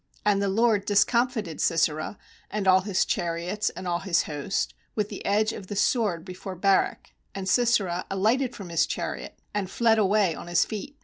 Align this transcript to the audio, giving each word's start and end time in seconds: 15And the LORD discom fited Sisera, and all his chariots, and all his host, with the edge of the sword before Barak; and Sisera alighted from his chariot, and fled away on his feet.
15And 0.25 0.39
the 0.39 0.47
LORD 0.49 0.87
discom 0.87 1.27
fited 1.29 1.61
Sisera, 1.61 2.17
and 2.49 2.67
all 2.67 2.81
his 2.81 3.05
chariots, 3.05 3.69
and 3.69 3.87
all 3.87 3.99
his 3.99 4.23
host, 4.23 4.73
with 4.95 5.09
the 5.09 5.23
edge 5.23 5.53
of 5.53 5.67
the 5.67 5.75
sword 5.75 6.25
before 6.25 6.55
Barak; 6.55 7.11
and 7.35 7.47
Sisera 7.47 8.07
alighted 8.09 8.55
from 8.55 8.69
his 8.69 8.87
chariot, 8.87 9.37
and 9.53 9.69
fled 9.69 9.99
away 9.99 10.33
on 10.33 10.47
his 10.47 10.65
feet. 10.65 10.97